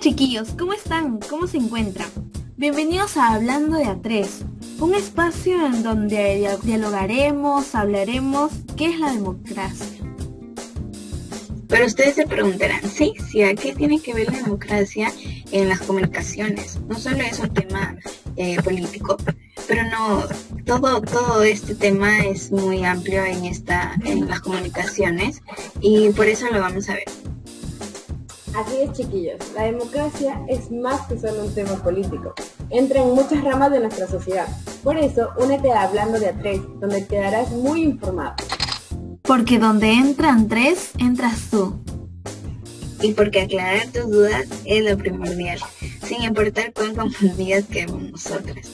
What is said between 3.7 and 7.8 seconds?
de A3, un espacio en donde dialogaremos,